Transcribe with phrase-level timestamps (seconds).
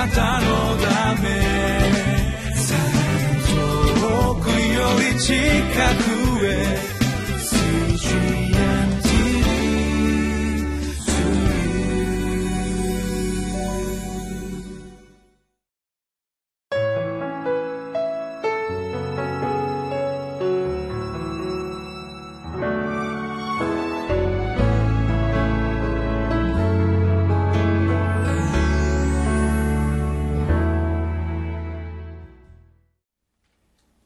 [0.00, 0.46] なたの
[0.78, 1.28] ため。
[4.00, 5.34] 遠くより近
[6.38, 6.90] くへ。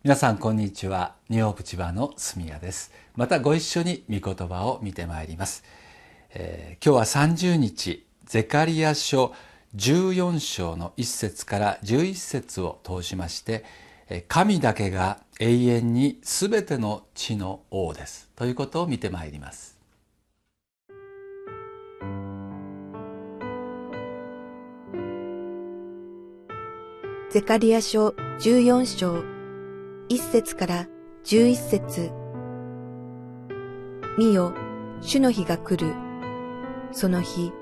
[0.05, 1.15] 皆さんこんにちは。
[1.31, 2.93] ニューヨーク千葉の住谷です。
[3.17, 5.65] またご一緒に御言葉を見てまいります、
[6.35, 9.33] えー、今日は30日ゼカリア書
[9.77, 13.65] 14章の1節から11節を通しまして
[14.29, 18.29] 神だけが永遠にすべての地の王です。
[18.37, 19.79] ということを見てまいります。
[27.31, 29.34] ゼカリア書14章
[30.09, 30.87] 一節から
[31.25, 32.11] 十一節
[34.19, 34.53] 見よ、
[35.01, 35.95] 主の日が来る。
[36.93, 37.53] その日、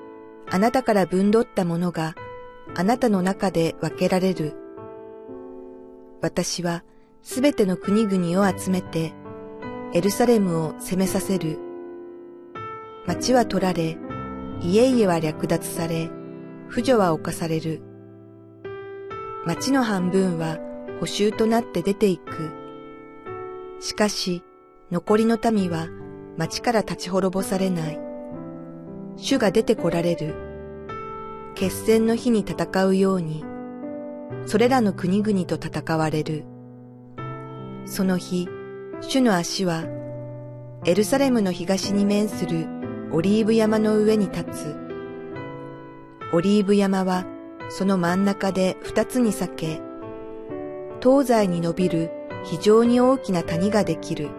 [0.51, 2.15] あなたから分取ったものが
[2.75, 4.55] あなたの中で分けられる。
[6.21, 6.83] 私は
[7.21, 9.13] すべての国々を集めて
[9.93, 11.59] エルサレムを攻めさせる。
[13.07, 13.97] 町は取られ、
[14.61, 16.09] 家々は略奪され、
[16.69, 17.81] 扶助は犯される。
[19.45, 20.57] 町の半分は
[21.03, 22.53] 補修となって出ていく。
[23.81, 24.41] しかし、
[24.89, 25.89] 残りの民は
[26.37, 27.99] 町から立ち滅ぼされない。
[29.17, 30.33] 主が出てこられる。
[31.55, 33.43] 決戦の日に戦うように、
[34.45, 36.45] それらの国々と戦われる。
[37.85, 38.47] その日、
[39.01, 39.83] 主の足は、
[40.85, 42.65] エルサレムの東に面する
[43.11, 44.75] オリーブ山の上に立つ。
[46.31, 47.25] オリーブ山は
[47.67, 49.81] その真ん中で二つに裂け、
[51.03, 52.11] 東西に伸びる
[52.45, 54.29] 非常に大きな谷ができる。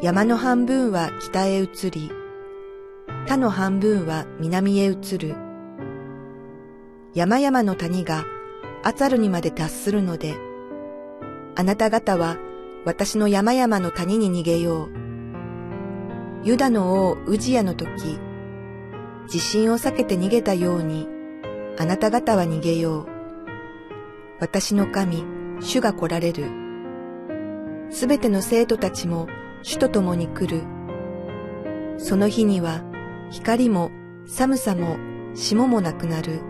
[0.00, 2.12] 山の半分は北へ移り、
[3.26, 5.34] 他の半分は南へ移る。
[7.12, 8.24] 山々の谷が
[8.84, 10.36] アツルにまで達するので、
[11.56, 12.36] あなた方は
[12.84, 14.90] 私の山々の谷に逃げよう。
[16.44, 18.20] ユダの王ウジヤの時、
[19.26, 21.08] 地震を避けて逃げたように、
[21.80, 23.15] あなた方は逃げよう。
[24.38, 25.24] 私の神、
[25.60, 26.44] 主が来られる。
[27.90, 29.28] すべての生徒たちも
[29.62, 30.62] 主と共に来る。
[31.98, 32.82] その日には
[33.30, 33.90] 光も
[34.26, 34.98] 寒さも
[35.34, 36.40] 霜もなくなる。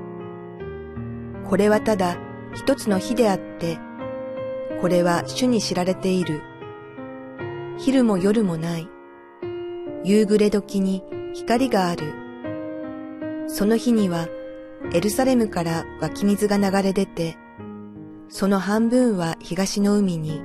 [1.49, 2.19] これはただ
[2.55, 3.79] 一つの日であって、
[4.81, 6.43] これは主に知られている。
[7.79, 8.89] 昼も夜もない。
[10.03, 11.05] 夕暮れ時に
[11.35, 12.15] 光がある。
[13.47, 14.27] その日には
[14.93, 17.37] エルサレムから湧き水が流れ出て、
[18.29, 20.43] その半分は東の海に、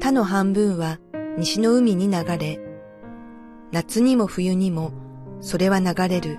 [0.00, 0.98] 他の半分は
[1.38, 2.60] 西の海に流れ、
[3.72, 4.92] 夏にも冬にも
[5.40, 6.38] それは流れる。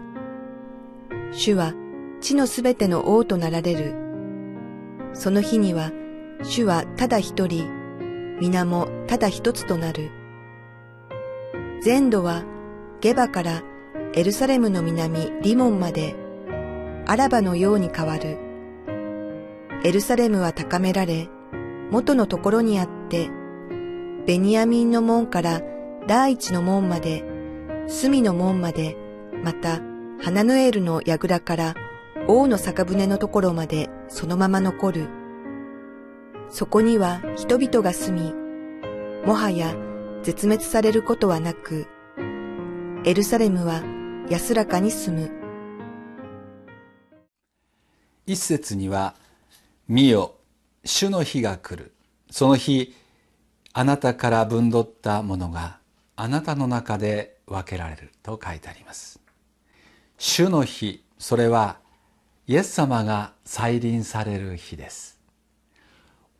[1.32, 1.74] 主は
[2.22, 3.96] 地のすべての王となられる。
[5.14, 5.92] その日には
[6.44, 7.68] 主はただ一人、
[8.40, 10.12] 皆もただ一つとなる。
[11.82, 12.44] 全土は
[13.02, 13.64] ゲバから
[14.14, 16.16] エルサレムの南リモンまで
[17.06, 18.49] アラバのように変わる。
[19.82, 21.30] エルサレムは高められ、
[21.90, 23.30] 元のところにあって、
[24.26, 25.62] ベニヤミンの門から
[26.06, 27.24] 第一の門まで、
[27.88, 28.98] 隅の門まで、
[29.42, 29.80] また、
[30.22, 31.76] ハナヌエルの櫓から
[32.28, 35.08] 王の酒舟のところまでそのまま残る。
[36.50, 38.34] そこには人々が住み、
[39.26, 39.74] もはや
[40.24, 41.88] 絶滅されることはなく、
[43.06, 43.82] エルサレムは
[44.30, 45.32] 安らかに住む。
[48.26, 49.16] 一節には
[49.90, 50.36] 見よ。
[50.86, 51.94] 主の日が来る。
[52.30, 52.96] その日
[53.74, 55.80] あなたから分取ったものが
[56.16, 58.12] あなたの中で分けられる。
[58.22, 59.20] と書いてあります。
[60.20, 61.80] 主の日それは
[62.46, 65.20] イエス様が再臨される日です。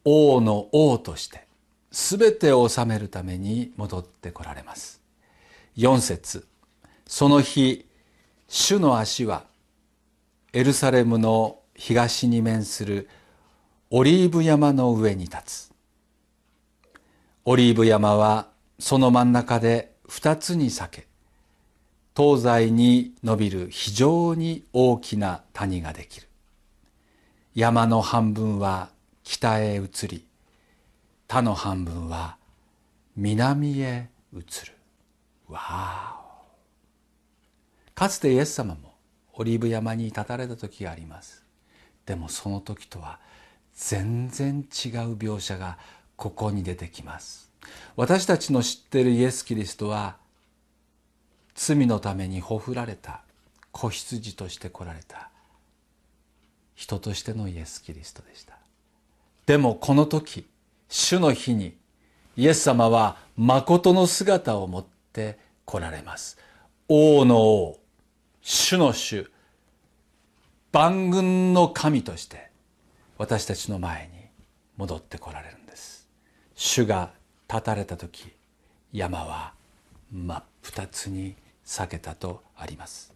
[0.06, 1.48] 王の王として
[1.90, 5.02] 全てを治めるために戻ってこられます。
[5.76, 6.48] 4節
[7.08, 7.88] その日
[8.48, 9.46] 主の足は
[10.54, 13.10] エルサレムの東に面する
[13.92, 15.72] オリーブ山の上に立つ。
[17.44, 21.08] オリーブ山はその真ん中で二つに裂け
[22.16, 26.28] 東西に伸びる非常に大きな谷ができる。
[27.56, 28.92] 山の半分は
[29.24, 30.24] 北へ移り
[31.28, 32.38] 他の半分は
[33.16, 34.74] 南へ移る。
[35.48, 36.16] わ
[37.88, 37.96] お。
[37.96, 38.94] かつてイエス様も
[39.34, 41.44] オリーブ山に立たれた時があります。
[42.06, 43.20] でもその時とは
[43.80, 44.66] 全然違う
[45.16, 45.78] 描写が
[46.18, 47.50] ここに出てきます。
[47.96, 50.18] 私たちの知っているイエス・キリストは
[51.56, 53.22] 罪のためにほふられた
[53.72, 55.30] 子羊として来られた。
[56.76, 58.58] 人としてのイエス・キリストでした。
[59.46, 60.46] でもこの時
[60.90, 61.76] 主の日に
[62.36, 66.38] イエス様は誠の姿を持って来られます。
[66.90, 67.80] 王の王
[68.42, 69.32] 主の主
[70.74, 72.49] 万軍の神として
[73.20, 74.30] 私たちの前に
[74.78, 76.08] 戻ってこられるんです。
[76.56, 77.12] 主が
[77.50, 78.32] 立たれた時
[78.94, 79.54] 山は
[80.10, 81.36] 真っ二つに
[81.66, 83.14] 裂けたとあります。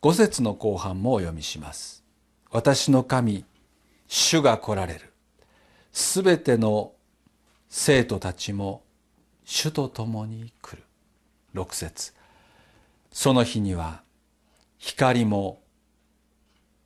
[0.00, 2.02] 五節の後半もお読みします。
[2.50, 3.44] 私の神
[4.06, 5.12] 主が来られる。
[5.92, 6.92] すべての
[7.68, 8.82] 生徒たちも
[9.44, 10.84] 主と共に来る。
[11.52, 12.14] 六節。
[13.12, 14.00] その日には
[14.78, 15.60] 光も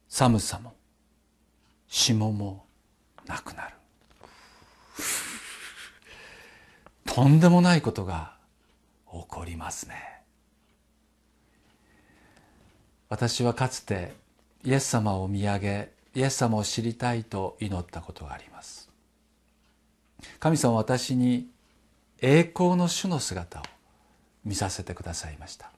[0.08, 0.75] 寒さも
[1.94, 2.65] 霜も
[3.27, 3.75] なくなる。
[7.05, 8.35] とんでもないことが
[9.12, 10.23] 起こりますね。
[13.11, 14.15] 私はかつて
[14.65, 18.89] イエス様を見上げイエス様を知りたいと祈ったことがあります。
[20.41, 21.50] 神様は私に
[22.23, 23.62] 栄光の主の姿を
[24.47, 25.71] 見させてくださいました。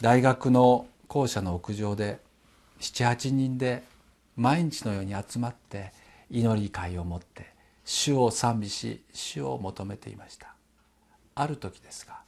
[0.00, 2.20] 大学の校舎の屋上で
[2.80, 3.82] 78人で
[4.38, 5.92] 毎日のように集まって
[6.30, 7.46] 祈り会を持って
[7.84, 10.54] 主を賛美し主を求めていました。
[11.34, 12.20] ある時ですが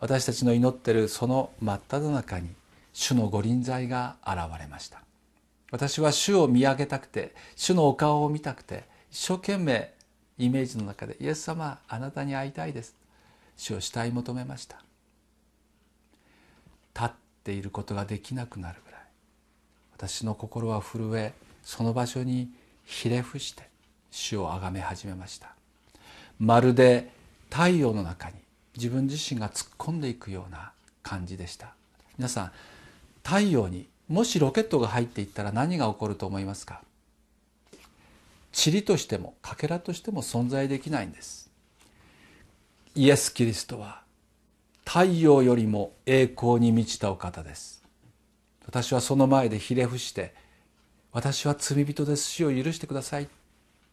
[0.00, 2.48] 私たちの祈ってるその真っ只中に
[2.92, 5.02] 主の御臨在が現れました。
[5.70, 9.92] 私は主を見上げたくて主のお顔を見たくて一生懸命
[10.38, 12.94] イメージの中で「イエス様あなたに会いたいです」
[13.58, 14.82] 主を慕い求めました。
[16.94, 17.10] 立っ
[17.44, 18.85] ていることができなくなる。
[19.96, 21.32] 私の心は震え
[21.62, 22.50] その場所に
[22.84, 23.62] ひれ伏して
[24.10, 25.54] 主を崇め始めました。
[26.38, 27.10] まるで
[27.50, 28.34] 太陽の中に
[28.76, 30.72] 自分自身が突っ込んでいくような
[31.02, 31.72] 感じでした。
[32.18, 32.52] 皆さん
[33.24, 36.82] 太陽にもしロケットが入っていったら何が起こると思いますか？
[38.52, 41.50] 塵としてもかけらとしても存在できないんです。
[42.94, 44.02] イエス・キリストは
[44.84, 47.82] 太陽よりも栄光に満ちたお方です。
[48.66, 50.34] 私はその前でひれ伏して
[51.12, 53.28] 私は罪人です死を許してください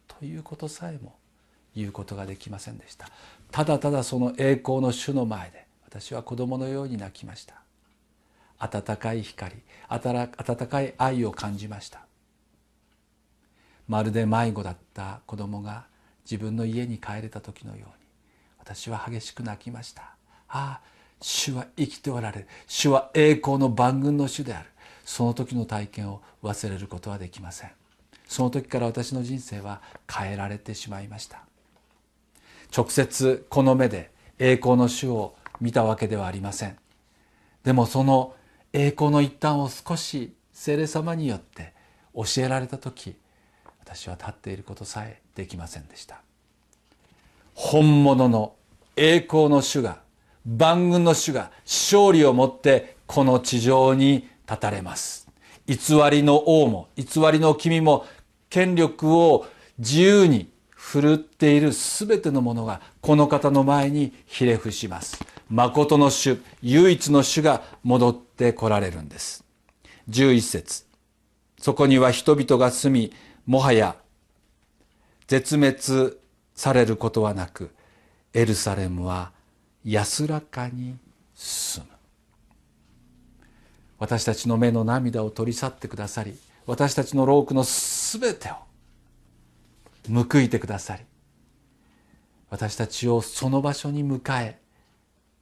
[0.06, 1.14] ということさえも
[1.74, 3.08] 言うことができませんでした。
[3.50, 7.54] ただただその栄光の主の前で私は子供のように泣きました。
[8.58, 9.54] 温かい光
[9.88, 10.28] 温
[10.68, 12.00] かい愛を感じました。
[13.88, 15.86] まるで迷子だった子供が
[16.24, 17.92] 自分の家に帰れた時のように
[18.58, 20.02] 私は激しく泣きました。
[20.48, 20.80] ああ
[21.26, 24.68] 主は生きておられる主は栄光の万軍の主である。
[25.06, 27.70] その時の体験を忘れることはできません。
[28.28, 31.40] その時から私の人生は変えられてしまいました。
[32.76, 36.76] 直接この目で栄光の主を見たわけではありません。
[37.62, 38.34] でもその
[38.74, 41.72] 栄光の一端を少し聖霊様によって
[42.14, 43.16] 教えられた時
[43.80, 46.20] 私は立っていることさえできませんでした。
[47.54, 48.56] 本物の
[48.94, 50.03] 栄光の主が
[50.46, 55.28] 万軍の主が勝利をもってこの地上に立たれます。
[55.66, 55.76] 偽
[56.10, 58.04] りの王も偽りの君も
[58.50, 59.46] 権力を
[59.78, 65.24] 自由に振るっている全てのものがこの方の前にひれ伏します。
[65.48, 69.44] 誠の主唯一の主が戻ってこられるんです。
[70.10, 70.84] 11節。
[71.58, 73.12] そこには人々が住み
[73.46, 73.96] もはや
[75.26, 76.18] 絶滅
[76.54, 77.70] されることはなく
[78.34, 79.32] エルサレムは
[79.84, 80.96] 安らかに
[81.34, 81.94] 住む。
[83.98, 86.36] 私たちの目の涙を取り去ってくださり
[86.66, 88.54] 私たちの労苦のすべてを
[90.12, 91.02] 報いてくださり
[92.50, 94.58] 私たちをその場所に迎え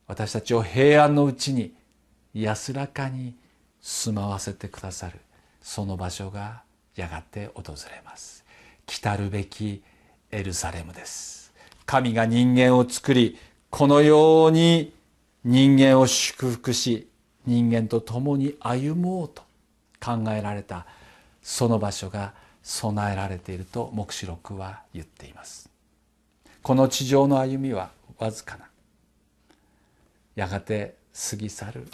[0.06, 1.74] 私たちを平安のうちに
[2.34, 3.34] 安らかに
[3.80, 5.18] 住まわせてくださる
[5.60, 6.62] その場所が
[6.94, 8.44] やがて訪れます。
[8.86, 9.82] 来るべき
[10.30, 11.52] エルサレムです。
[11.86, 13.38] 神が人間を作り
[13.72, 14.92] このように
[15.44, 17.08] 人間を祝福し
[17.46, 19.42] 人間と共に歩もうと
[19.98, 20.84] 考えられた
[21.40, 25.70] その場所が備えられていると黙示録は言っています。
[26.62, 28.68] この地上の歩みはわずかな。
[30.36, 30.94] やがて
[31.30, 31.88] 過ぎ去る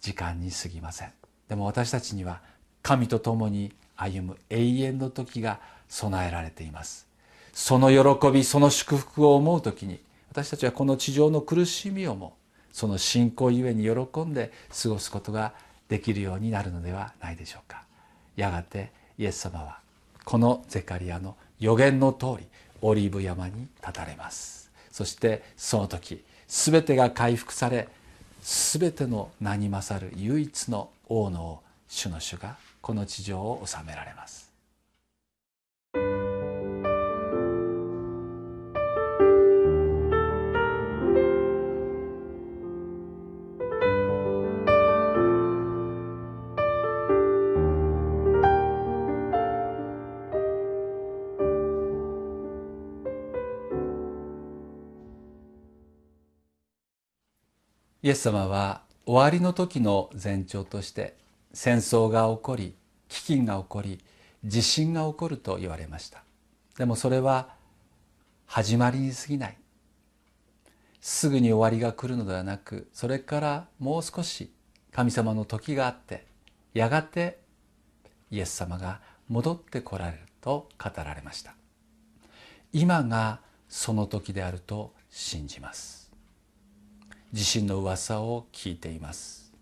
[0.00, 1.12] 時間に過ぎません。
[1.48, 2.40] でも私たちには
[2.82, 7.06] 神と共に歩む永遠の時が備えられています。
[7.52, 10.00] その喜びその祝福を思う時に
[10.38, 12.36] 私たちはこの地上の苦しみをも
[12.72, 14.52] その信仰ゆえに喜んで
[14.82, 15.52] 過ごすことが
[15.88, 17.82] できるようになるのではないでしょうか。
[18.36, 19.80] やがてイエス様は
[20.24, 22.46] このゼカリアの予言の通り
[22.82, 24.70] オリーブ山に立たれます。
[24.92, 27.88] そしてその時全てが回復され
[28.42, 34.47] 全ての名に勝る唯一の王の王主の主がこの地上を治められます。
[58.08, 61.18] イエス様は終わりの時の前兆として
[61.52, 62.74] 戦争が起こり
[63.10, 64.02] 飢饉が起こり
[64.46, 66.22] 地震が起こると言われました。
[66.78, 67.50] でもそれは
[68.46, 69.58] 始まりに過ぎない。
[71.02, 74.50] すぐに終わりが来るのではなくそれからもう少し
[74.90, 76.24] 神様の時があって
[76.72, 77.40] やがて
[78.30, 81.54] イエス様が戻ってこられると語られました。
[82.72, 85.97] 今がその時であると信じます。
[87.32, 89.52] 地震の噂を聞いています。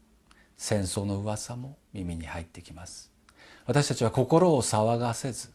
[0.56, 3.10] 戦争の噂も耳に入ってきます。
[3.66, 5.50] 私たちは心を騒がせず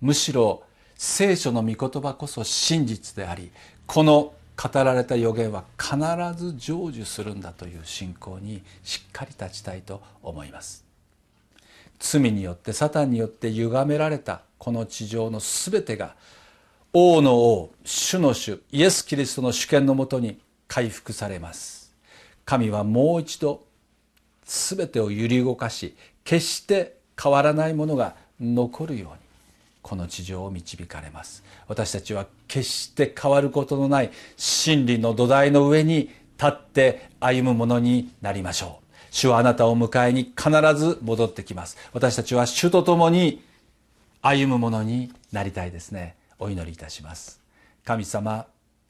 [0.00, 0.62] むしろ
[0.94, 3.50] 聖書の御言葉こそ真実であり
[3.86, 5.96] この語られた予言は必
[6.36, 10.84] ず成就するんだという信仰にしっかり立ちたいと思います。
[11.98, 16.14] 罪によってサタンによって歪められたこの地上の全てが
[16.92, 20.38] 王の王主の主イエス・キリストの主権のもとに
[20.70, 21.92] 回復されます。
[22.44, 23.64] 神はもう一度
[24.44, 29.18] 全てを揺り動かし決して変わらないものが残るように
[29.82, 31.42] この地上を導かれます。
[31.66, 38.84] 私たちは決して変わることのない真理の土台の上に立って歩むものになりましょう。
[39.10, 41.76] 主はあなたを迎えに必ず戻ってきます。
[41.92, 43.42] 私たちは主と共に
[44.22, 46.14] 歩むものになりたいですね。
[46.38, 47.40] お祈りいたします。
[47.84, 48.46] 神様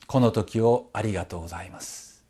[0.06, 2.24] この時をありがとうございます。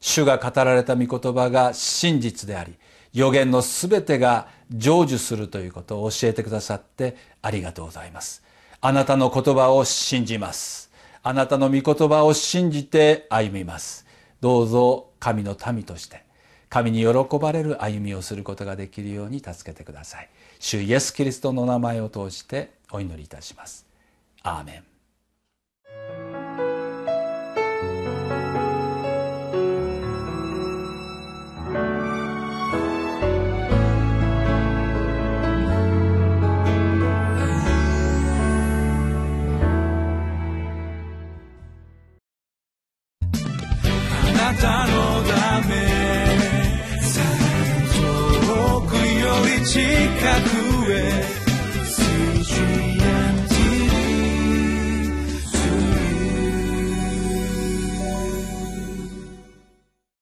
[0.00, 2.74] 主が語られた御言葉が真実であり
[3.12, 8.42] 予言のすべてが成就するということを教えてくださってありがとうございます。
[8.80, 10.90] あなたの言葉を信じます。
[11.22, 14.06] あなたの御言葉を信じて歩みます。
[14.40, 16.24] どうぞ神の民として
[16.68, 20.28] 神に喜ばれる歩みをすることができるように助けてください。
[20.58, 23.86] 主イエス・キリストの名前を通してお祈りいたします。
[24.42, 24.82] アーメ
[26.28, 26.31] ン。